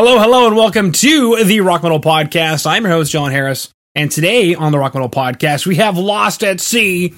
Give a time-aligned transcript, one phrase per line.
[0.00, 2.68] Hello, hello, and welcome to the Rock Metal Podcast.
[2.68, 3.72] I'm your host, Jon Harris.
[3.96, 7.14] And today on the Rock Metal Podcast, we have Lost at Sea,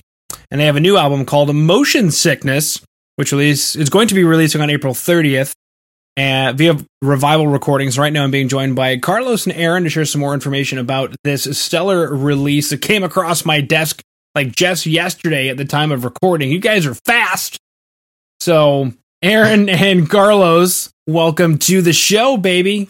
[0.51, 2.81] and they have a new album called Motion Sickness,
[3.17, 5.53] which release is going to be releasing on April 30th
[6.17, 7.99] uh, via Revival Recordings.
[7.99, 11.15] Right now, I'm being joined by Carlos and Aaron to share some more information about
[11.23, 14.01] this stellar release that came across my desk
[14.35, 16.51] like just yesterday at the time of recording.
[16.51, 17.59] You guys are fast.
[18.41, 22.89] So, Aaron and Carlos, welcome to the show, baby.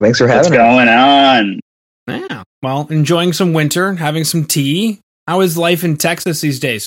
[0.00, 0.64] Thanks for What's having us.
[0.66, 1.60] going on?
[2.06, 2.44] Yeah.
[2.62, 5.00] Well, enjoying some winter, having some tea.
[5.26, 6.86] How is life in Texas these days?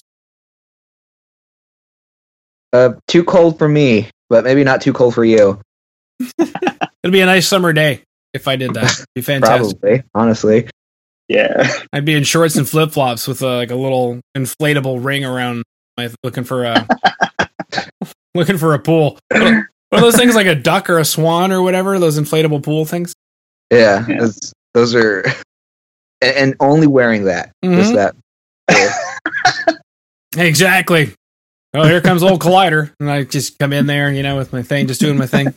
[2.72, 5.60] Uh, too cold for me, but maybe not too cold for you.
[6.40, 8.04] It'll be a nice summer day
[8.34, 8.90] if I did that.
[8.92, 9.80] It'd be fantastic.
[9.82, 10.70] Probably, honestly.
[11.28, 11.70] Yeah.
[11.92, 15.64] I'd be in shorts and flip flops with a, like a little inflatable ring around
[15.98, 16.88] my looking for a
[18.36, 19.18] looking for a pool.
[19.30, 19.42] What
[19.92, 22.00] are those things like a duck or a swan or whatever?
[22.00, 23.14] Those inflatable pool things.
[23.72, 24.20] Yeah, Yeah.
[24.20, 25.22] those- those are,
[26.22, 28.14] and, and only wearing that, just Mhm.
[28.68, 29.80] that.
[30.38, 31.14] Exactly.
[31.74, 34.62] Oh, here comes old Collider, and I just come in there, you know, with my
[34.62, 35.54] thing, just doing my thing.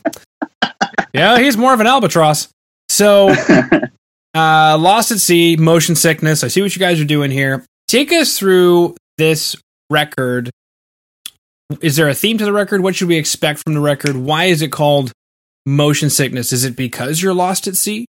[1.13, 2.49] yeah, he's more of an albatross.
[2.89, 3.29] So,
[4.33, 6.43] uh, Lost at Sea, Motion Sickness.
[6.43, 7.65] I see what you guys are doing here.
[7.87, 9.55] Take us through this
[9.89, 10.49] record.
[11.81, 12.81] Is there a theme to the record?
[12.81, 14.15] What should we expect from the record?
[14.15, 15.11] Why is it called
[15.65, 16.53] Motion Sickness?
[16.53, 18.05] Is it because you're lost at sea?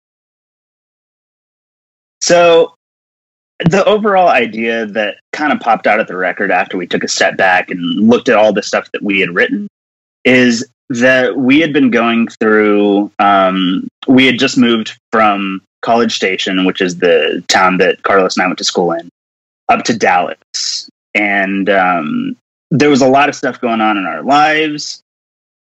[2.24, 2.74] so
[3.70, 7.08] the overall idea that kind of popped out at the record after we took a
[7.08, 9.68] step back and looked at all the stuff that we had written
[10.24, 16.64] is that we had been going through um, we had just moved from college station
[16.64, 19.06] which is the town that carlos and i went to school in
[19.68, 22.34] up to dallas and um,
[22.74, 25.00] there was a lot of stuff going on in our lives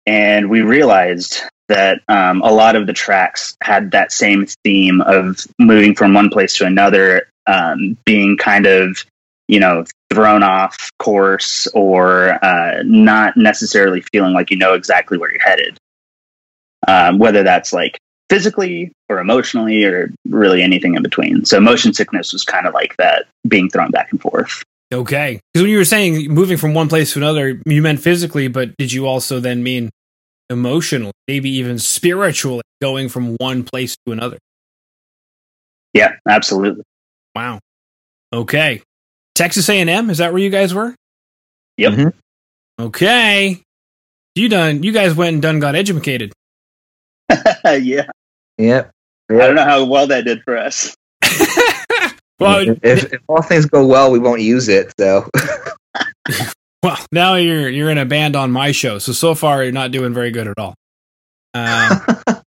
[0.06, 5.44] and we realized that um, a lot of the tracks had that same theme of
[5.58, 9.04] moving from one place to another, um, being kind of,
[9.48, 15.30] you know, thrown off course or uh, not necessarily feeling like you know exactly where
[15.30, 15.78] you're headed.
[16.88, 17.98] Um, whether that's like
[18.28, 21.44] physically or emotionally or really anything in between.
[21.44, 24.62] So motion sickness was kind of like that, being thrown back and forth.
[24.92, 25.40] Okay.
[25.52, 28.76] Because when you were saying moving from one place to another, you meant physically, but
[28.76, 29.90] did you also then mean
[30.48, 34.38] emotionally, maybe even spiritually, going from one place to another?
[35.94, 36.82] Yeah, absolutely.
[37.34, 37.60] Wow.
[38.32, 38.82] Okay.
[39.34, 40.94] Texas A&M, is that where you guys were?
[41.76, 41.92] Yep.
[41.92, 42.12] Mhm.
[42.80, 43.62] Okay.
[44.34, 46.32] You done you guys went and done got educated.
[47.64, 48.06] yeah.
[48.58, 48.90] Yep.
[49.30, 50.94] I don't know how well that did for us.
[52.40, 54.92] well, if, if all things go well, we won't use it.
[54.98, 55.28] So
[56.82, 58.98] well, now you're you're in a band on my show.
[58.98, 60.74] So so far you're not doing very good at all.
[61.52, 61.98] Uh,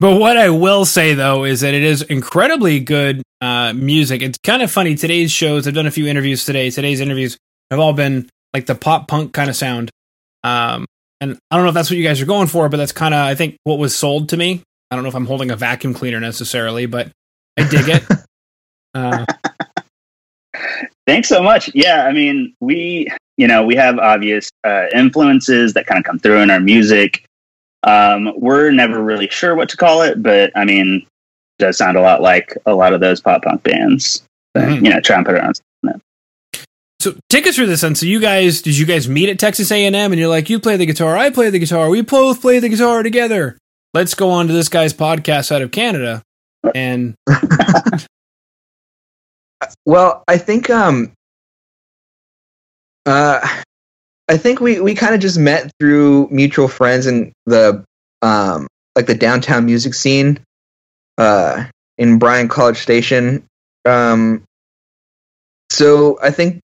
[0.00, 4.22] But what I will say though is that it is incredibly good uh, music.
[4.22, 4.94] It's kind of funny.
[4.94, 6.70] Today's shows, I've done a few interviews today.
[6.70, 7.36] Today's interviews
[7.70, 9.90] have all been like the pop punk kind of sound.
[10.44, 10.86] Um,
[11.20, 13.12] and I don't know if that's what you guys are going for, but that's kind
[13.12, 14.62] of I think what was sold to me.
[14.90, 17.10] I don't know if I'm holding a vacuum cleaner necessarily, but
[17.58, 18.04] I dig it.
[18.94, 19.24] uh,
[21.06, 21.70] Thanks so much.
[21.74, 26.18] Yeah, I mean, we, you know, we have obvious uh, influences that kind of come
[26.18, 27.24] through in our music.
[27.82, 31.96] Um, we're never really sure what to call it, but I mean, it does sound
[31.96, 34.22] a lot like a lot of those pop punk bands.
[34.54, 34.84] that, Mhm.
[34.84, 35.52] You know, try and put it on.
[37.00, 37.84] so take us through this.
[37.84, 39.94] And so you guys, did you guys meet at Texas A&M?
[39.94, 42.68] And you're like, you play the guitar, I play the guitar, we both play the
[42.68, 43.56] guitar together.
[43.94, 46.22] Let's go on to this guy's podcast out of Canada.
[46.74, 47.14] And
[49.86, 51.12] well, I think um,
[53.06, 53.40] uh,
[54.28, 57.84] I think we we kind of just met through mutual friends and the
[58.22, 60.40] um like the downtown music scene,
[61.18, 61.64] uh,
[61.98, 63.44] in Bryan College Station.
[63.84, 64.44] Um,
[65.70, 66.60] so I think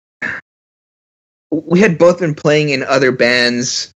[1.51, 3.91] we had both been playing in other bands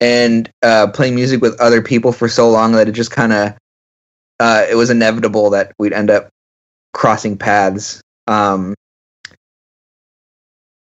[0.00, 3.54] and uh, playing music with other people for so long that it just kind of
[4.40, 6.28] uh, it was inevitable that we'd end up
[6.92, 8.00] crossing paths.
[8.26, 8.74] Um,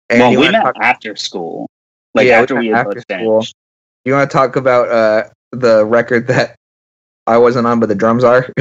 [0.10, 1.68] well, we met talk- after school,
[2.16, 3.42] like Yeah, after we had after school.
[3.42, 3.54] finished.
[4.06, 6.56] you want to talk about uh, the record that
[7.28, 8.52] I wasn't on, but the drums are?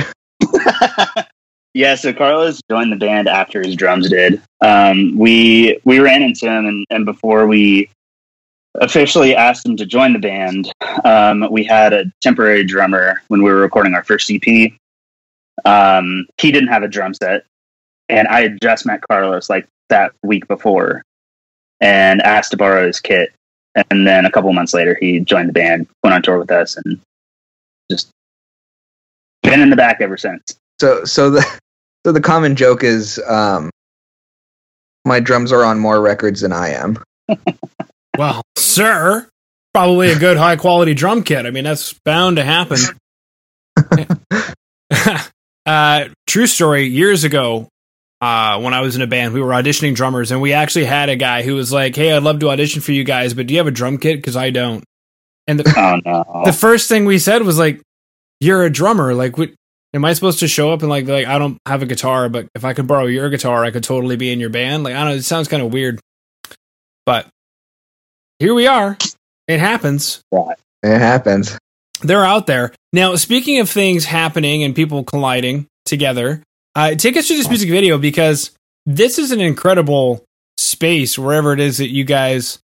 [1.75, 4.43] yeah, so Carlos joined the band after his drums did.
[4.61, 7.89] Um, we we ran into him, and, and before we
[8.81, 10.71] officially asked him to join the band,
[11.05, 14.73] um, we had a temporary drummer when we were recording our first EP.
[15.65, 17.45] Um, he didn't have a drum set,
[18.09, 21.03] and I had just met Carlos like that week before,
[21.81, 23.33] and asked to borrow his kit.
[23.91, 26.77] And then a couple months later, he joined the band, went on tour with us,
[26.77, 27.01] and
[27.91, 28.11] just
[29.43, 30.59] been in the back ever since.
[30.81, 31.61] So so the
[32.07, 33.71] so the common joke is um
[35.05, 37.03] my drums are on more records than I am.
[38.19, 39.29] Well, sir,
[39.73, 41.47] probably a good high quality drum kit.
[41.47, 42.79] I mean, that's bound to happen.
[45.69, 46.87] uh, true story.
[46.87, 47.69] Years ago,
[48.21, 51.09] uh, when I was in a band, we were auditioning drummers, and we actually had
[51.09, 53.55] a guy who was like, "Hey, I'd love to audition for you guys, but do
[53.55, 54.17] you have a drum kit?
[54.17, 54.83] Because I don't."
[55.47, 56.43] And the, Oh no.
[56.45, 57.81] the first thing we said was like,
[58.41, 59.15] "You're a drummer.
[59.15, 59.51] Like, what?
[59.95, 62.47] Am I supposed to show up and like, like I don't have a guitar, but
[62.55, 64.99] if I could borrow your guitar, I could totally be in your band." Like, I
[65.01, 65.15] don't know.
[65.17, 66.01] It sounds kind of weird,
[67.07, 67.27] but
[68.39, 68.97] here we are.
[69.47, 70.23] It happens.
[70.83, 71.59] It happens.
[72.01, 73.17] They're out there now.
[73.17, 76.43] Speaking of things happening and people colliding together,
[76.75, 78.53] uh, take us through this music video because
[78.87, 80.25] this is an incredible
[80.57, 82.59] space wherever it is that you guys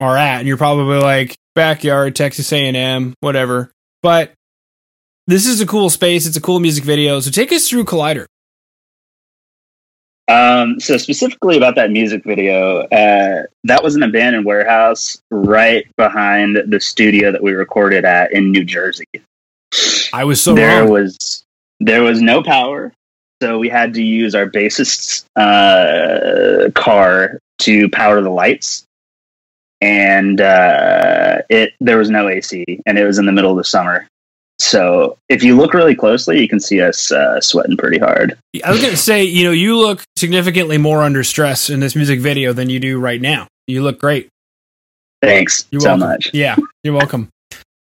[0.00, 3.70] are at, and you're probably like backyard, Texas A&M, whatever.
[4.02, 4.32] But
[5.26, 6.26] this is a cool space.
[6.26, 7.20] It's a cool music video.
[7.20, 8.26] So take us through Collider.
[10.28, 16.58] Um, so specifically about that music video, uh, that was an abandoned warehouse right behind
[16.66, 19.06] the studio that we recorded at in New Jersey.
[20.12, 20.90] I was so there wrong.
[20.90, 21.44] was
[21.80, 22.92] there was no power,
[23.42, 28.84] so we had to use our bassist's uh, car to power the lights,
[29.80, 33.64] and uh, it there was no AC, and it was in the middle of the
[33.64, 34.06] summer.
[34.58, 38.36] So if you look really closely, you can see us uh, sweating pretty hard.
[38.64, 41.94] I was going to say, you know, you look significantly more under stress in this
[41.94, 43.46] music video than you do right now.
[43.66, 44.28] You look great.
[45.22, 46.08] Thanks You're so welcome.
[46.08, 46.30] much.
[46.32, 47.28] Yeah, you're welcome.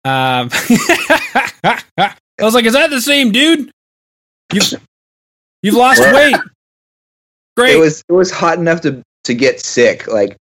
[0.03, 0.49] Um,
[1.63, 3.71] I was like, is that the same dude?
[4.51, 4.83] You've,
[5.63, 6.35] you've lost weight.
[7.59, 7.77] Great.
[7.77, 10.07] It was it was hot enough to to get sick.
[10.07, 10.39] Like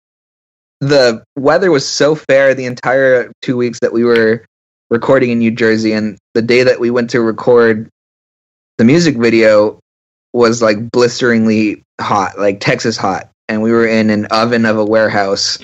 [0.79, 4.45] the weather was so fair the entire two weeks that we were
[4.89, 7.89] recording in New Jersey, and the day that we went to record
[8.77, 9.79] the music video
[10.33, 14.85] was like blisteringly hot, like Texas hot, and we were in an oven of a
[14.85, 15.57] warehouse,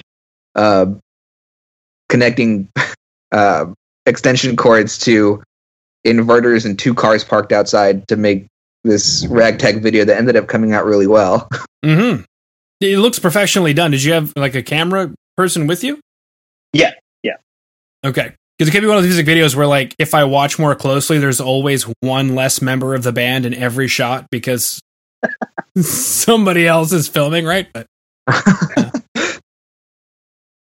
[0.55, 0.87] uh,
[2.09, 2.67] connecting
[3.31, 3.65] uh,
[4.05, 5.41] extension cords to
[6.05, 8.47] inverters and two cars parked outside to make
[8.83, 11.47] this ragtag video that ended up coming out really well.
[11.85, 12.23] mm-hmm.
[12.81, 13.91] It looks professionally done.
[13.91, 15.99] Did you have like a camera person with you?
[16.73, 16.91] Yeah,
[17.21, 17.37] yeah.
[18.03, 18.33] Okay.
[18.57, 20.75] Because it could be one of those music videos where, like, if I watch more
[20.75, 24.79] closely, there's always one less member of the band in every shot because
[25.77, 27.67] somebody else is filming, right?
[27.73, 27.87] But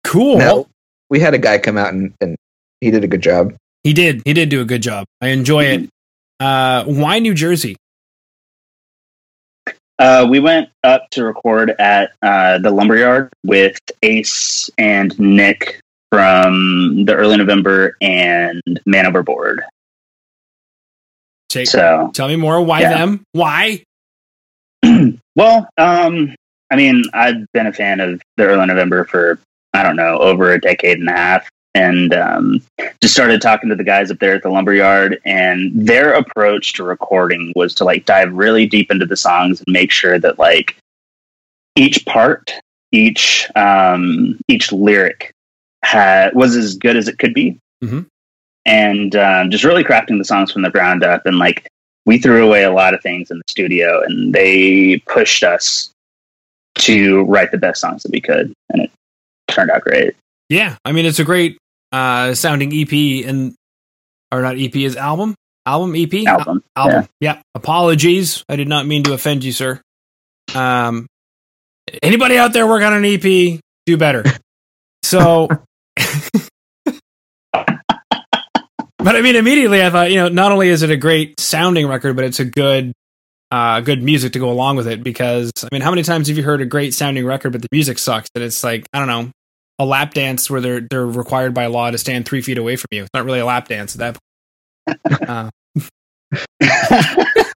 [0.04, 0.38] cool.
[0.38, 0.68] No,
[1.08, 2.36] we had a guy come out and, and
[2.80, 3.54] he did a good job.
[3.82, 4.22] He did.
[4.24, 5.06] He did do a good job.
[5.20, 5.90] I enjoy it.
[6.38, 7.76] Uh, why New Jersey?
[9.98, 17.04] Uh, we went up to record at uh, the lumberyard with Ace and Nick from
[17.04, 19.62] the early November and Man Overboard.
[21.48, 22.62] Take, So, tell me more.
[22.62, 22.98] Why Yeah.
[22.98, 23.24] them?
[23.32, 23.82] Why?
[25.36, 26.34] well, um,
[26.70, 29.38] I mean, I've been a fan of the early November for
[29.72, 32.62] I don't know over a decade and a half, and um,
[33.00, 36.84] just started talking to the guys up there at the lumberyard, and their approach to
[36.84, 40.76] recording was to like dive really deep into the songs and make sure that like
[41.76, 42.52] each part,
[42.92, 45.32] each um, each lyric
[45.82, 48.06] had was as good as it could be, Mhm.
[48.66, 51.68] and um, just really crafting the songs from the ground up, and like
[52.06, 55.90] we threw away a lot of things in the studio, and they pushed us
[56.76, 58.90] to write the best songs that we could, and it
[59.48, 60.14] turned out great.
[60.48, 61.58] Yeah, I mean it's a great
[61.92, 63.54] uh, sounding EP and
[64.32, 65.34] or not EP is album
[65.66, 67.08] album EP Album, Al- album.
[67.20, 67.40] Yeah.
[67.54, 69.80] Apologies, I did not mean to offend you, sir.
[70.54, 71.06] Um,
[72.02, 74.24] anybody out there work on an EP, do better.
[75.02, 75.48] So,
[78.98, 81.86] but I mean, immediately I thought, you know, not only is it a great sounding
[81.86, 82.92] record, but it's a good,
[83.50, 85.02] uh, good music to go along with it.
[85.02, 87.68] Because I mean, how many times have you heard a great sounding record, but the
[87.72, 88.28] music sucks?
[88.34, 89.30] And it's like I don't know,
[89.78, 92.88] a lap dance where they're they're required by law to stand three feet away from
[92.90, 93.02] you.
[93.02, 94.18] It's not really a lap dance at that.
[94.86, 95.30] point.
[95.30, 95.50] Uh,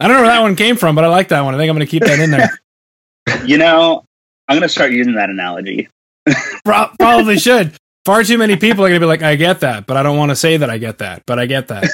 [0.00, 1.54] I don't know where that one came from, but I like that one.
[1.54, 2.58] I think I'm going to keep that in there.
[3.44, 4.04] you know,
[4.50, 5.88] I'm going to start using that analogy.
[6.64, 7.72] Pro- probably should.
[8.04, 10.18] Far too many people are going to be like, I get that, but I don't
[10.18, 11.84] want to say that I get that, but I get that.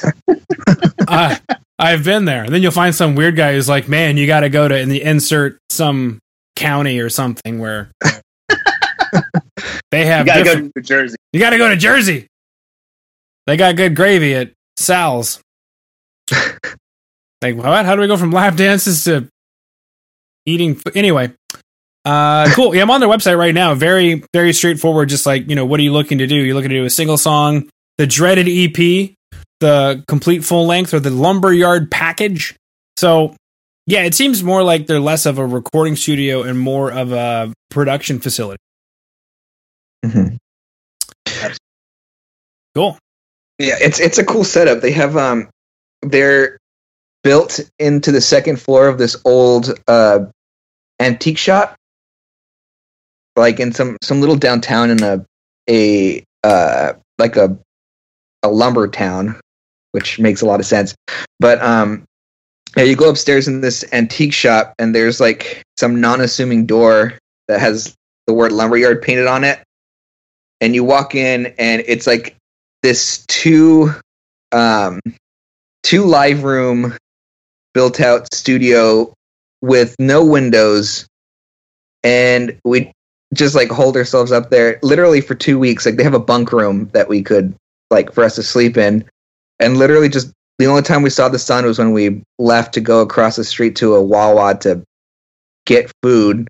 [1.06, 2.44] I, uh, I've been there.
[2.44, 4.74] And then you'll find some weird guy who's like, man, you got to go to
[4.74, 6.18] and the insert some
[6.54, 7.90] county or something where
[9.90, 10.26] they have.
[10.26, 11.16] You got to go to Jersey.
[11.34, 12.26] you got to go to Jersey.
[13.46, 15.42] They got good gravy at Sal's.
[17.42, 17.84] like what?
[17.84, 19.28] How do we go from lap dances to
[20.46, 20.80] eating?
[20.94, 21.34] Anyway,
[22.06, 22.72] Uh, cool.
[22.74, 23.74] Yeah, I'm on their website right now.
[23.74, 25.08] Very, very straightforward.
[25.08, 26.36] Just like, you know, what are you looking to do?
[26.36, 29.10] You're looking to do a single song, the dreaded EP,
[29.58, 32.54] the complete full length, or the lumberyard package.
[32.96, 33.34] So,
[33.88, 37.52] yeah, it seems more like they're less of a recording studio and more of a
[37.70, 38.60] production facility.
[40.04, 40.36] Mhm.
[42.74, 42.98] Cool.
[43.58, 44.80] Yeah, it's it's a cool setup.
[44.80, 45.48] They have um,
[46.02, 46.58] they're
[47.24, 50.26] built into the second floor of this old uh
[51.00, 51.74] antique shop,
[53.36, 55.24] like in some some little downtown in a
[55.68, 57.56] a uh like a
[58.42, 59.38] a lumber town,
[59.92, 60.94] which makes a lot of sense.
[61.40, 62.04] But um,
[62.76, 67.14] yeah, you go upstairs in this antique shop, and there's like some non-assuming door
[67.48, 67.94] that has
[68.26, 69.60] the word lumberyard painted on it,
[70.60, 72.36] and you walk in, and it's like
[72.82, 73.92] this two
[74.52, 75.00] um
[75.82, 76.96] two live room
[77.74, 79.12] built out studio
[79.60, 81.06] with no windows
[82.04, 82.92] and we
[83.34, 85.84] just like hold ourselves up there literally for two weeks.
[85.84, 87.54] Like they have a bunk room that we could
[87.90, 89.04] like for us to sleep in.
[89.60, 92.80] And literally just the only time we saw the sun was when we left to
[92.80, 94.82] go across the street to a wawa to
[95.66, 96.48] get food.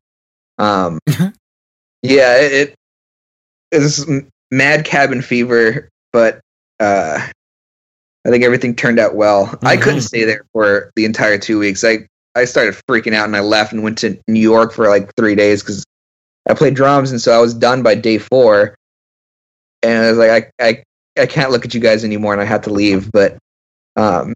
[0.59, 0.99] Um
[2.03, 2.75] yeah it,
[3.73, 4.09] it is
[4.51, 6.41] mad cabin fever but
[6.79, 7.19] uh
[8.25, 9.59] i think everything turned out well.
[9.63, 9.83] I Mhm.
[9.83, 11.83] couldn't stay there for the entire two weeks.
[11.85, 15.11] I i started freaking out and i left and went to new york for like
[15.17, 15.85] three days because
[16.49, 18.75] i played drums and so i was done by day four
[19.83, 20.83] and i was like i i,
[21.23, 23.37] I can't look at you guys anymore and i had to leave but
[23.97, 24.35] um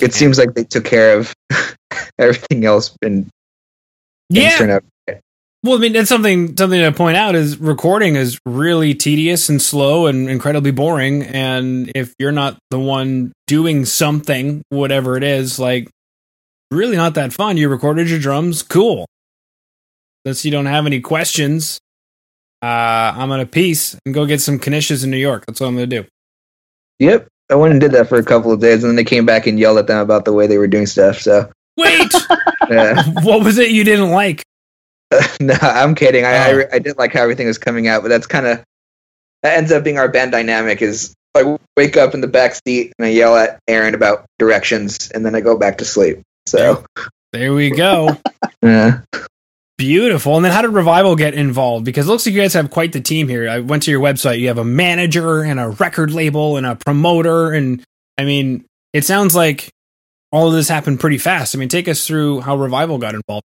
[0.00, 1.34] it seems like they took care of
[2.18, 3.28] everything else and
[4.30, 4.80] Yeah.
[5.64, 9.60] Well, I mean, that's something something to point out is recording is really tedious and
[9.60, 11.24] slow and incredibly boring.
[11.24, 15.88] And if you're not the one doing something, whatever it is, like
[16.70, 17.56] really not that fun.
[17.56, 19.06] You recorded your drums, cool.
[20.28, 21.78] Since you don't have any questions,
[22.62, 22.66] uh,
[23.16, 25.44] I'm gonna peace and go get some knishes in New York.
[25.46, 26.04] That's what I'm gonna do.
[26.98, 29.24] yep i went and did that for a couple of days and then they came
[29.24, 32.12] back and yelled at them about the way they were doing stuff so Wait,
[32.70, 34.42] yeah what was it you didn't like?
[35.40, 36.26] no, I'm kidding.
[36.26, 36.60] I, Oh.
[36.60, 38.62] I I did like how everything was coming out, but that's kind of
[39.42, 40.82] that ends up being our band dynamic.
[40.82, 45.10] Is I wake up in the back seat and I yell at Aaron about directions,
[45.14, 46.20] and then I go back to sleep.
[46.46, 46.84] So
[47.32, 48.18] There we go.
[48.62, 49.00] yeah,
[49.78, 50.34] Beautiful.
[50.34, 51.84] And then how did Revival get involved?
[51.84, 53.48] Because it looks like you guys have quite the team here.
[53.48, 54.40] I went to your website.
[54.40, 57.52] You have a manager and a record label and a promoter.
[57.52, 57.84] And
[58.18, 59.70] I mean, it sounds like
[60.32, 61.54] all of this happened pretty fast.
[61.54, 63.44] I mean, take us through how Revival got involved.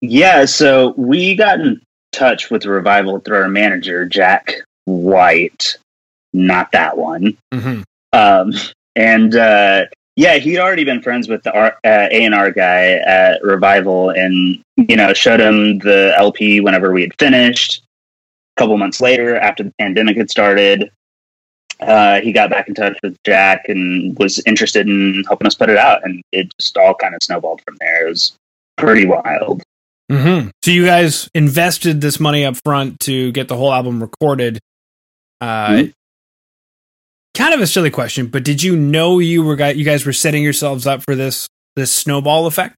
[0.00, 5.78] Yeah, so we got in touch with Revival through our manager, Jack White.
[6.32, 7.38] Not that one.
[7.52, 7.82] Mm-hmm.
[8.12, 8.52] Um,
[8.96, 9.84] and uh,
[10.16, 15.12] yeah, he'd already been friends with the uh, A&R guy at Revival and, you know,
[15.12, 17.82] showed him the LP whenever we had finished.
[18.56, 20.90] A couple months later, after the pandemic had started,
[21.80, 25.68] uh, he got back in touch with Jack and was interested in helping us put
[25.68, 26.04] it out.
[26.04, 28.06] And it just all kind of snowballed from there.
[28.06, 28.36] It was
[28.76, 29.62] pretty wild.
[30.12, 30.50] Mm-hmm.
[30.62, 34.60] So you guys invested this money up front to get the whole album recorded.
[35.40, 35.92] Uh, Mhm.
[37.34, 40.42] Kind of a silly question, but did you know you were you guys were setting
[40.44, 42.76] yourselves up for this this snowball effect?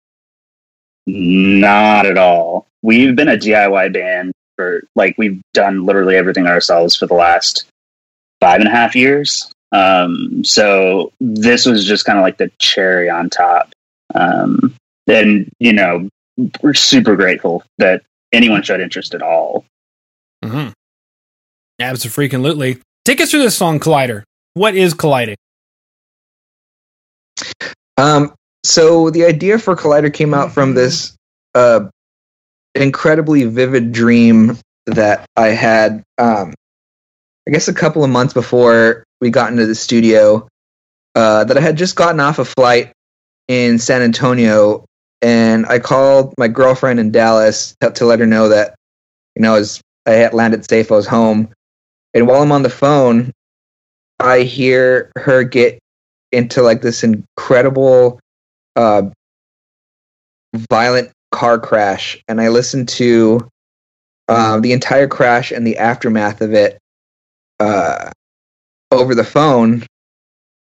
[1.06, 2.66] Not at all.
[2.82, 7.66] We've been a DIY band for like we've done literally everything ourselves for the last
[8.40, 9.52] five and a half years.
[9.72, 13.70] Um, so this was just kind of like the cherry on top.
[14.14, 14.74] Um,
[15.06, 16.08] and you know,
[16.62, 19.64] we're super grateful that anyone showed interest at all.
[20.44, 20.70] Mm-hmm.
[21.78, 22.78] Absolutely.
[23.04, 24.22] Take us through this song, Collider.
[24.56, 25.36] What is colliding?
[27.98, 28.32] um,
[28.64, 31.14] so the idea for Collider came out from this
[31.54, 31.88] uh
[32.74, 36.02] incredibly vivid dream that I had.
[36.16, 36.54] Um,
[37.46, 40.48] I guess a couple of months before we got into the studio,
[41.14, 42.92] uh, that I had just gotten off a flight
[43.48, 44.86] in San Antonio,
[45.20, 48.74] and I called my girlfriend in Dallas to, to let her know that
[49.34, 51.50] you know I was I had landed safe, I was home,
[52.14, 53.32] and while I'm on the phone,
[54.18, 55.78] I hear her get
[56.32, 58.20] into like this incredible,
[58.74, 59.02] uh,
[60.70, 63.48] violent car crash, and I listened to
[64.28, 66.78] um, the entire crash and the aftermath of it
[67.60, 68.10] uh,
[68.90, 69.84] over the phone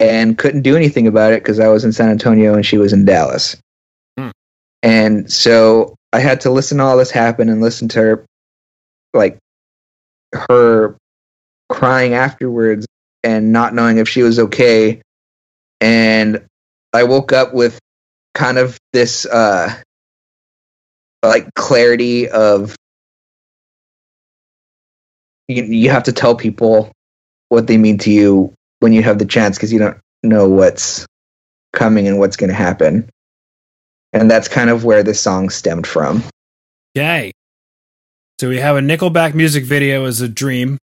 [0.00, 2.93] and couldn't do anything about it because I was in San Antonio and she was
[2.93, 3.57] in Dallas.
[4.19, 4.31] Hmm.
[4.83, 8.26] And so I had to listen to all this happen and listen to her,
[9.14, 9.38] like,
[10.33, 10.97] her
[11.69, 12.87] crying afterwards
[13.23, 15.01] and not knowing if she was okay.
[15.81, 16.47] And
[16.93, 17.79] I woke up with
[18.35, 19.75] kind of this uh,
[21.23, 22.77] like clarity of
[25.49, 26.91] you, you have to tell people
[27.49, 31.07] what they mean to you when you have the chance because you don't know what's
[31.73, 33.09] coming and what's going to happen.
[34.13, 36.23] And that's kind of where this song stemmed from.
[36.97, 37.33] Okay.
[38.41, 40.79] So we have a Nickelback music video as a dream.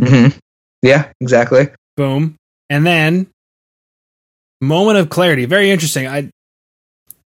[0.00, 0.36] Mm-hmm.
[0.82, 1.68] Yeah, exactly.
[1.96, 2.36] Boom.
[2.70, 3.28] And then
[4.60, 5.44] moment of clarity.
[5.44, 6.06] Very interesting.
[6.06, 6.30] I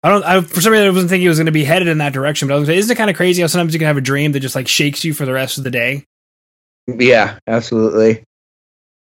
[0.03, 1.99] I don't I for some reason I wasn't thinking it was gonna be headed in
[1.99, 3.87] that direction, but I was like, isn't it kind of crazy how sometimes you can
[3.87, 6.05] have a dream that just like shakes you for the rest of the day?
[6.87, 8.25] Yeah, absolutely.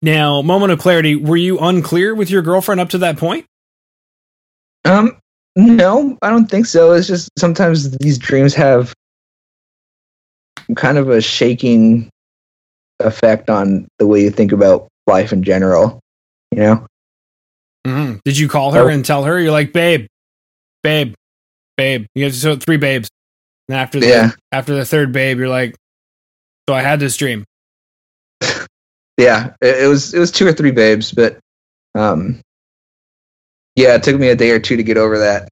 [0.01, 3.47] Now, moment of clarity, were you unclear with your girlfriend up to that point?
[4.85, 5.19] Um,
[5.57, 6.93] no, I don't think so.
[6.93, 8.95] It's just sometimes these dreams have
[10.77, 12.11] kind of a shaking
[13.01, 16.01] effect on the way you think about life in general.
[16.51, 16.87] You know?
[17.87, 18.17] Mm-hmm.
[18.25, 18.89] Did you call her Oh.
[18.89, 20.07] and tell her you're like, babe,
[20.83, 21.15] babe,
[21.77, 22.07] babe?
[22.15, 23.09] You have show three babes.
[23.69, 24.31] And after the Yeah.
[24.53, 25.75] after the third babe, you're like,
[26.69, 27.45] so I had this dream.
[29.17, 31.41] Yeah, it, it was it was two or three babes, but
[31.97, 32.41] um,
[33.75, 35.49] yeah, it took me a day or two to get over that.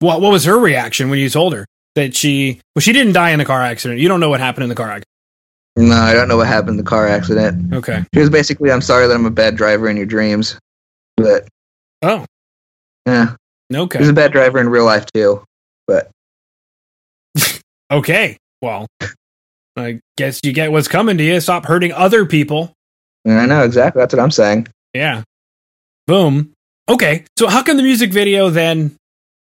[0.00, 3.30] What what was her reaction when you told her that she well she didn't die
[3.30, 4.00] in the car accident?
[4.00, 5.04] You don't know what happened in the car accident.
[5.76, 7.72] No, I don't know what happened in the car accident.
[7.74, 8.04] Okay.
[8.14, 10.56] She was basically, "I'm sorry that I'm a bad driver in your dreams,"
[11.16, 11.48] but
[12.02, 12.24] Oh,
[13.06, 13.34] yeah,
[13.74, 14.08] okay.
[14.08, 15.42] a bad driver in real life too.
[15.86, 16.10] But
[17.90, 18.36] Okay.
[18.62, 18.86] Well,
[19.76, 21.40] I guess you get what's coming to you.
[21.40, 22.72] Stop hurting other people.
[23.26, 24.68] I know exactly that's what I'm saying.
[24.94, 25.22] Yeah.
[26.06, 26.52] Boom.
[26.88, 27.24] Okay.
[27.38, 28.96] So how come the music video then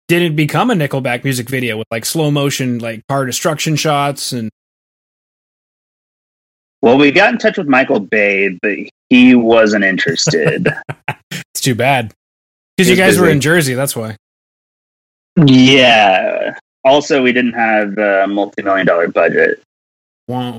[0.08, 4.50] didn't become a Nickelback music video with like slow motion, like car destruction shots and
[6.82, 8.76] Well, we got in touch with Michael Bay, but
[9.10, 10.68] he wasn't interested.
[11.30, 12.12] it's too bad.
[12.76, 14.16] Because you He's guys were in Jersey, that's why.
[15.46, 16.56] yeah.
[16.84, 19.60] Also, we didn't have a multi-million dollar budget.
[20.28, 20.58] Wow.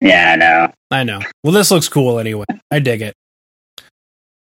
[0.00, 0.72] Yeah, I know.
[0.90, 1.20] I know.
[1.44, 2.46] Well, this looks cool anyway.
[2.70, 3.14] I dig it.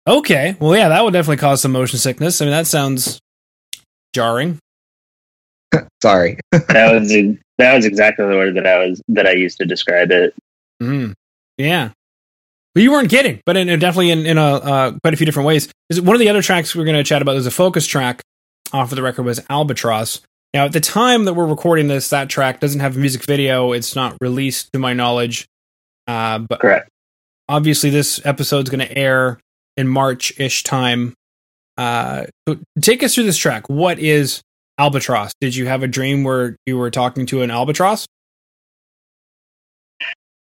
[0.07, 0.55] Okay.
[0.59, 2.41] Well, yeah, that would definitely cause some motion sickness.
[2.41, 3.19] I mean, that sounds
[4.15, 4.59] jarring.
[6.01, 6.39] Sorry.
[6.51, 7.11] That was
[7.57, 10.33] that was exactly the word that I was that I used to describe it.
[10.81, 11.13] Mm.
[11.57, 11.91] Yeah.
[12.73, 15.45] But you weren't kidding, but in, definitely in, in a uh, quite a few different
[15.45, 15.69] ways.
[15.89, 17.33] Is one of the other tracks we're going to chat about?
[17.33, 18.21] There's a focus track
[18.71, 20.21] off of the record was Albatross.
[20.53, 23.71] Now, at the time that we're recording this, that track doesn't have a music video.
[23.71, 25.47] It's not released to my knowledge.
[26.07, 26.89] Uh, but Correct.
[27.47, 29.39] obviously, this episode's going to air
[29.77, 31.13] in March ish time.
[31.77, 32.25] Uh,
[32.81, 33.67] take us through this track.
[33.67, 34.41] What is
[34.77, 35.31] Albatross?
[35.39, 38.05] Did you have a dream where you were talking to an albatross?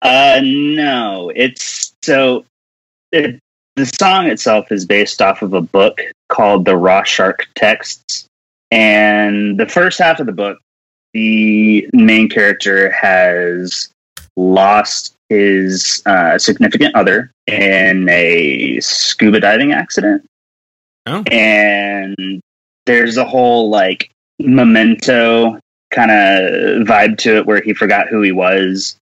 [0.02, 2.44] Uh, no, it's so
[3.12, 3.40] it,
[3.76, 8.26] the song itself is based off of a book called The Raw Shark Texts,
[8.72, 10.58] and the first half of the book,
[11.14, 13.90] the main character has
[14.38, 20.26] lost his uh, significant other in a scuba diving accident,
[21.06, 21.24] Oh.
[21.32, 22.42] and
[22.88, 24.10] there's a whole like
[24.46, 25.60] memento
[25.92, 28.96] kind of vibe to it where he forgot who he was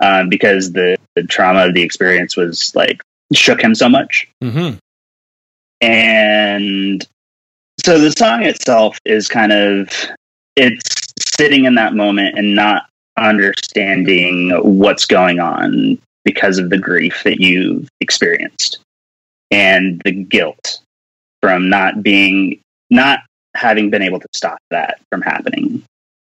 [0.00, 3.00] um, because the, the trauma of the experience was like
[3.32, 4.28] shook him so much.
[4.42, 4.76] Mm-hmm.
[5.80, 7.06] And
[7.84, 9.88] so the song itself is kind of
[10.56, 10.82] it's
[11.18, 12.84] sitting in that moment and not
[13.16, 18.78] understanding what's going on because of the grief that you've experienced
[19.50, 20.80] and the guilt
[21.40, 23.20] from not being not
[23.54, 25.82] having been able to stop that from happening.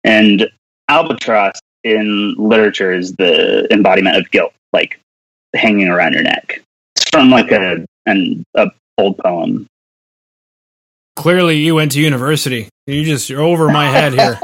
[0.04, 0.48] And
[0.88, 4.98] albatross in literature is the embodiment of guilt, like
[5.54, 6.62] hanging around your neck.
[6.96, 9.66] It's from like a an a old poem.
[11.16, 12.68] Clearly, you went to university.
[12.86, 14.38] You just you're over my head here.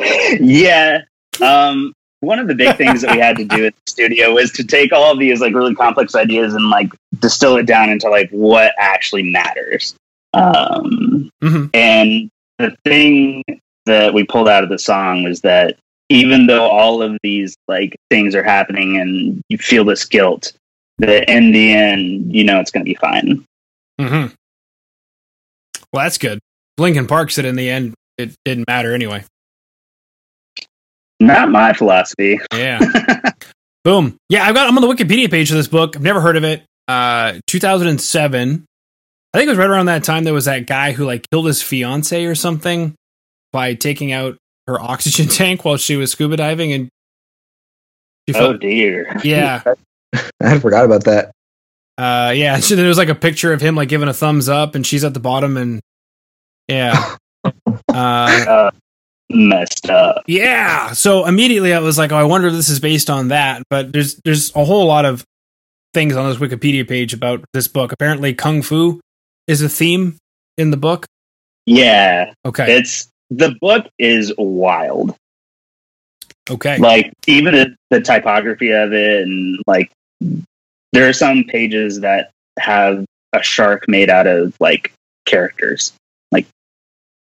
[0.40, 1.02] yeah.
[1.42, 4.50] Um, one of the big things that we had to do at the studio was
[4.52, 8.08] to take all of these like really complex ideas and like distill it down into
[8.08, 9.94] like what actually matters.
[10.38, 11.70] Um, Mhm.
[11.74, 13.42] And the thing
[13.86, 17.96] that we pulled out of the song was that even though all of these like
[18.10, 20.52] things are happening and you feel this guilt,
[20.98, 23.44] that in the end, you know it's going to be fine.
[24.00, 24.34] Mm-hmm.
[25.92, 26.38] Well, that's good.
[26.76, 29.24] Linkin Park said in the end it didn't matter anyway.
[31.20, 32.40] Not my philosophy.
[32.54, 32.80] Yeah.
[33.84, 34.16] Boom.
[34.28, 34.68] Yeah, I've got.
[34.68, 35.96] I'm on the Wikipedia page of this book.
[35.96, 36.62] I've never heard of it.
[36.86, 38.64] Uh, 2007.
[39.34, 40.24] I think it was right around that time.
[40.24, 42.94] There was that guy who like killed his fiance or something
[43.52, 44.36] by taking out
[44.66, 46.88] her oxygen tank while she was scuba diving, and
[48.28, 49.16] she Oh dear.
[49.24, 49.62] yeah,
[50.14, 51.32] I had forgot about that.
[51.98, 52.58] uh, yeah.
[52.60, 55.04] So there was like a picture of him like giving a thumbs up, and she's
[55.04, 55.80] at the bottom, and
[56.68, 57.50] yeah, Uh,
[57.94, 58.70] Uh,
[59.30, 60.22] messed up.
[60.26, 60.92] yeah.
[60.92, 63.62] So immediately I was like, oh, I wonder if this is based on that.
[63.70, 65.24] But there's there's a whole lot of
[65.94, 67.92] things on this Wikipedia page about this book.
[67.92, 69.00] Apparently, kung fu
[69.48, 70.16] is a theme
[70.56, 71.06] in the book.
[71.66, 72.76] Yeah, Okay.
[72.78, 75.16] it's the book is wild.
[76.50, 76.78] Okay.
[76.78, 79.90] Like even the, the typography of it, and like
[80.92, 84.92] there are some pages that have a shark made out of like
[85.26, 85.92] characters,
[86.32, 86.46] like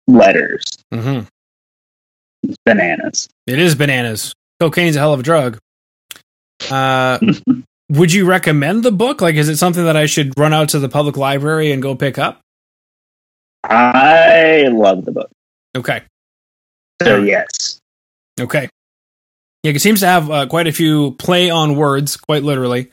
[0.07, 0.63] letters.
[0.93, 1.21] hmm
[2.43, 3.27] It's bananas.
[3.45, 4.33] It is bananas.
[4.61, 5.57] Cocaine's a hell of a drug.
[6.71, 7.19] Uh,
[7.89, 9.21] would you recommend the book?
[9.21, 11.95] Like, is it something that I should run out to the public library and go
[11.95, 12.39] pick up?
[13.63, 15.29] I love the book.
[15.75, 16.01] Okay.
[17.01, 17.79] So yes,
[18.39, 18.69] Okay.
[19.63, 22.91] Yeah, it seems to have uh, quite a few play on words, quite literally,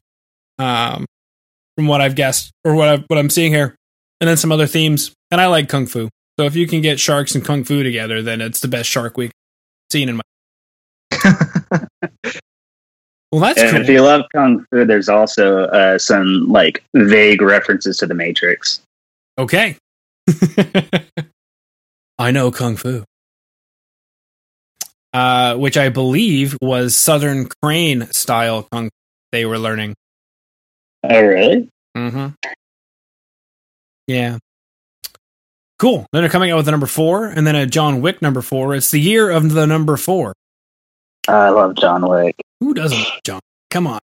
[0.58, 1.06] um,
[1.76, 3.76] from what I've guessed or what I've, what I'm seeing here,
[4.20, 5.12] and then some other themes.
[5.30, 8.20] And I like kung fu, so if you can get sharks and kung fu together,
[8.20, 9.30] then it's the best Shark Week
[9.92, 10.22] seen in my.
[13.32, 13.80] Well, that's and cool.
[13.80, 18.80] if you love kung fu, there's also uh, some like vague references to the Matrix.
[19.38, 19.76] Okay.
[22.18, 23.04] I know kung fu.
[25.12, 28.90] Uh, which I believe was Southern Crane style kung fu
[29.32, 29.94] they were learning.
[31.04, 31.68] Oh, really?
[31.96, 32.28] Mm-hmm.
[34.06, 34.38] Yeah.
[35.78, 36.06] Cool.
[36.12, 38.74] Then they're coming out with a number four and then a John Wick number four.
[38.74, 40.32] It's the year of the number four.
[41.28, 42.36] I love John Wick.
[42.60, 43.40] Who doesn't love John?
[43.70, 43.98] Come on.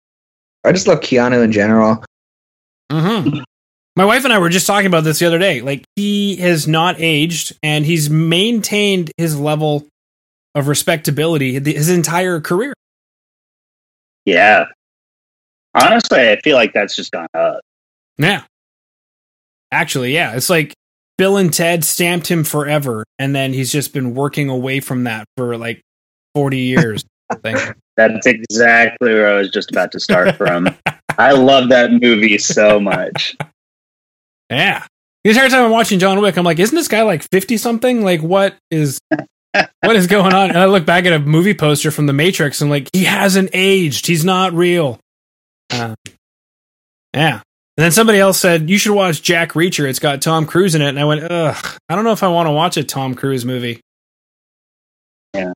[0.63, 2.03] I just love Keanu in general.
[2.91, 3.39] Mm-hmm.
[3.95, 5.61] My wife and I were just talking about this the other day.
[5.61, 9.87] Like he has not aged and he's maintained his level
[10.55, 12.73] of respectability his entire career.
[14.25, 14.65] Yeah.
[15.73, 17.61] Honestly, I feel like that's just gone up.
[18.17, 18.43] Yeah.
[19.71, 20.35] Actually, yeah.
[20.35, 20.73] It's like
[21.17, 25.25] Bill and Ted stamped him forever, and then he's just been working away from that
[25.37, 25.81] for like
[26.35, 27.05] 40 years.
[27.97, 30.69] That's exactly where I was just about to start from.
[31.17, 33.35] I love that movie so much.
[34.49, 34.85] Yeah.
[35.23, 38.03] The entire time I'm watching John Wick, I'm like, isn't this guy like 50 something?
[38.03, 38.99] Like, what is.
[39.81, 40.49] what is going on?
[40.49, 43.49] And I look back at a movie poster from The Matrix and like he hasn't
[43.53, 44.07] aged.
[44.07, 44.99] He's not real.
[45.69, 45.95] Uh,
[47.13, 47.41] yeah.
[47.79, 49.87] And then somebody else said you should watch Jack Reacher.
[49.87, 51.79] It's got Tom Cruise in it, and I went, ugh.
[51.87, 53.79] I don't know if I want to watch a Tom Cruise movie.
[55.33, 55.53] Yeah.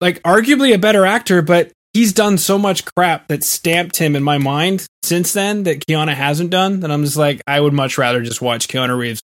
[0.00, 4.22] Like arguably a better actor, but he's done so much crap that stamped him in
[4.22, 6.80] my mind since then that Keanu hasn't done.
[6.80, 9.22] That I'm just like, I would much rather just watch Keanu Reeves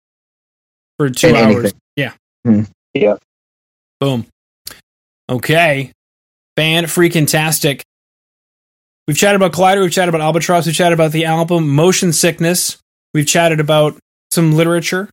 [0.97, 1.55] for two hours.
[1.55, 1.79] anything.
[1.95, 2.13] Yeah.
[2.45, 2.61] Hmm.
[2.93, 3.15] Yeah.
[3.99, 4.25] Boom.
[5.29, 5.91] Okay.
[6.55, 7.83] Fan freaking tastic.
[9.07, 12.77] We've chatted about Collider, we've chatted about Albatross, we've chatted about the album Motion Sickness,
[13.13, 13.95] we've chatted about
[14.31, 15.09] some literature,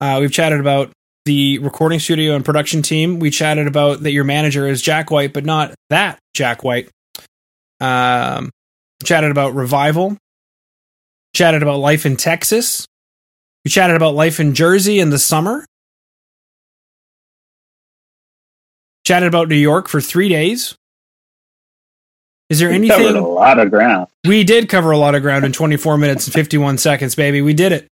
[0.00, 0.90] uh, we've chatted about
[1.24, 3.18] the recording studio and production team.
[3.18, 6.90] We chatted about that your manager is Jack White, but not that Jack White.
[7.80, 8.50] Um,
[9.04, 10.16] chatted about revival.
[11.34, 12.86] Chatted about life in Texas.
[13.64, 15.64] We chatted about life in Jersey in the summer.
[19.06, 20.76] Chatted about New York for three days.
[22.50, 23.24] Is there We covered a anything?
[23.24, 24.08] lot of ground.
[24.26, 27.40] We did cover a lot of ground in 24 minutes and 51 seconds, baby.
[27.42, 27.88] We did it.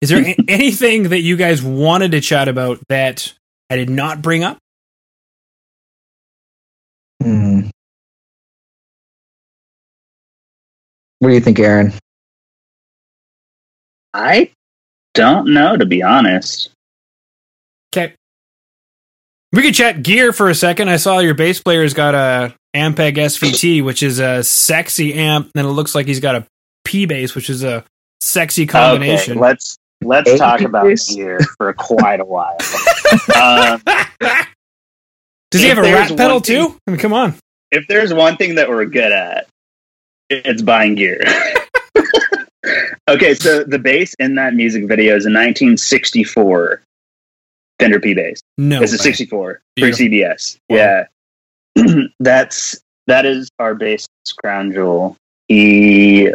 [0.00, 3.32] Is there a- anything that you guys wanted to chat about that
[3.68, 4.58] I did not bring up?
[7.22, 7.68] Hmm.
[11.18, 11.92] What do you think, Aaron?
[14.14, 14.50] I
[15.14, 16.70] don't know, to be honest.
[17.94, 18.14] Okay.
[19.52, 20.88] We could chat gear for a second.
[20.88, 25.66] I saw your bass player's got a Ampeg SVT, which is a sexy amp, and
[25.66, 26.46] it looks like he's got a
[26.84, 27.84] P bass, which is a
[28.20, 29.32] sexy combination.
[29.32, 32.56] Okay, let's let's Eight talk about gear for quite a while.
[33.40, 33.82] um,
[35.50, 36.76] Does he have a rat pedal thing- too?
[36.86, 37.34] I mean, come on.
[37.70, 39.46] if there's one thing that we're good at,
[40.28, 41.20] it's buying gear.
[43.08, 46.82] okay, so the bass in that music video is a 1964
[47.80, 48.40] Fender P bass.
[48.58, 48.82] No.
[48.82, 48.98] it's a way.
[48.98, 50.58] 64 for CBS.
[50.68, 50.76] Wow.
[50.76, 51.04] Yeah,
[52.20, 54.06] that's that is our bass
[54.42, 55.16] crown jewel.
[55.48, 56.30] He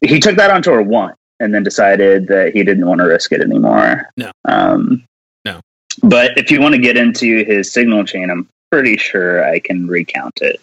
[0.00, 3.32] he took that on tour one and then decided that he didn't want to risk
[3.32, 4.10] it anymore.
[4.16, 4.30] No.
[4.44, 5.04] Um,
[5.44, 5.60] No.
[6.02, 9.86] But if you want to get into his signal chain, I'm pretty sure I can
[9.86, 10.60] recount it.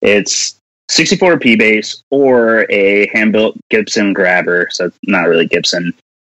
[0.00, 0.56] It's
[0.88, 5.92] 64 P bass or a hand built Gibson grabber, so not really Gibson,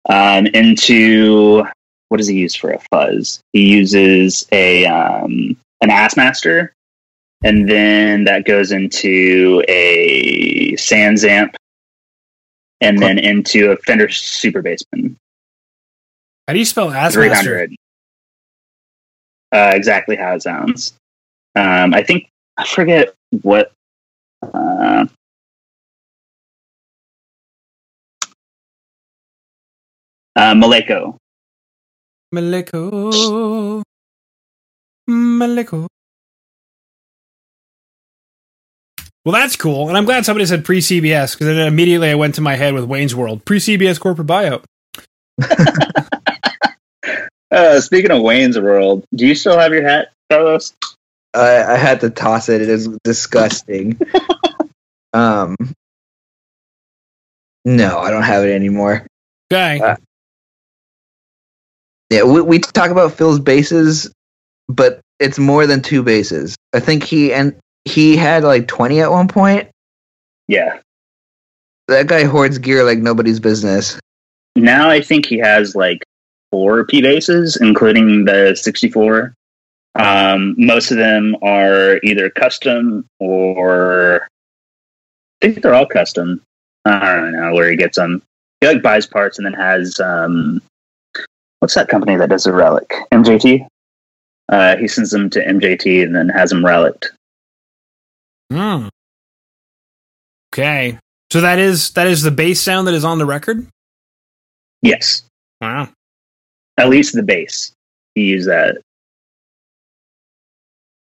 [0.08, 1.64] um, into
[2.08, 3.40] what does he use for a fuzz?
[3.52, 6.70] He uses a um, an Assmaster,
[7.44, 11.54] and then that goes into a SansAmp,
[12.80, 15.16] and then into a Fender Super Bassman
[16.46, 17.12] How do you spell Assmaster?
[17.12, 17.74] 300.
[19.52, 20.94] uh, exactly how it sounds.
[21.56, 23.72] Um, I think I forget what.
[24.42, 25.06] Uh,
[30.36, 31.16] uh, Malekko.
[32.34, 33.82] Malekko.
[35.08, 35.86] Malekko.
[39.28, 42.36] Well, that's cool, and I'm glad somebody said pre CBS because then immediately I went
[42.36, 44.64] to my head with Wayne's World pre CBS corporate buyout.
[47.50, 50.74] Uh, speaking of Wayne's World, do you still have your hat, Carlos?
[51.32, 52.60] I, I had to toss it.
[52.60, 53.98] It is disgusting.
[55.14, 55.56] um,
[57.64, 59.06] no, I don't have it anymore.
[59.50, 59.96] Okay, Uh,
[62.10, 64.12] Yeah, we, we talk about Phil's basses,
[64.68, 66.54] but it's more than two basses.
[66.74, 69.68] I think he and he had like twenty at one point.
[70.46, 70.80] Yeah.
[71.88, 73.98] That guy hoards gear like nobody's business.
[74.56, 76.04] Now I think he has like
[76.50, 79.34] four P basses, including the 64.
[79.94, 84.28] Um, most of them are either custom or
[85.42, 86.42] I think they're all custom.
[86.84, 88.22] I don't know where he gets them.
[88.60, 90.60] He like buys parts and then has um,
[91.60, 92.94] what's that company that does the relic?
[93.12, 93.66] MJT.
[94.48, 97.12] Uh, he sends them to MJT and then has them relicked.
[98.50, 98.88] Hmm.
[100.52, 100.98] Okay,
[101.30, 103.66] so that is that is the bass sound that is on the record.
[104.82, 105.24] Yes,
[105.60, 105.88] Wow.
[106.78, 107.72] at least the bass.
[108.14, 108.78] He used that.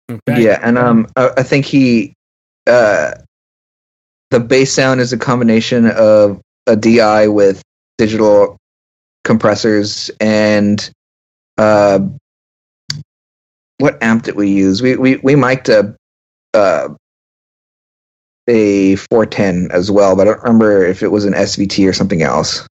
[0.09, 0.43] Okay.
[0.43, 2.13] Yeah, and um, I, I think he,
[2.65, 3.11] uh,
[4.31, 7.61] the bass sound is a combination of a DI with
[7.97, 8.57] digital
[9.23, 10.89] compressors and
[11.57, 11.99] uh,
[13.79, 14.81] what amp did we use?
[14.81, 15.95] We we we mic'd a
[16.53, 16.89] uh,
[18.47, 22.21] a 410 as well, but I don't remember if it was an SVT or something
[22.21, 22.65] else.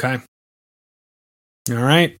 [0.00, 0.22] Okay.
[1.70, 2.16] All right.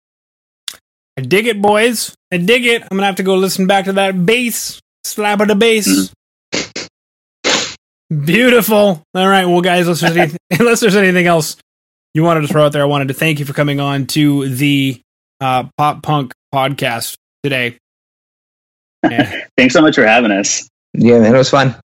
[1.16, 2.14] I dig it, boys.
[2.32, 2.82] I dig it.
[2.82, 4.80] I'm gonna have to go listen back to that bass.
[5.04, 6.12] Slap of the bass.
[8.24, 9.02] Beautiful.
[9.14, 11.56] All right, well, guys, unless there's, any, unless there's anything else
[12.14, 14.48] you wanted to throw out there, I wanted to thank you for coming on to
[14.48, 15.00] the
[15.40, 17.78] uh, Pop Punk podcast today.
[19.10, 19.44] Yeah.
[19.58, 20.66] Thanks so much for having us.
[20.94, 21.83] Yeah, man, it was fun.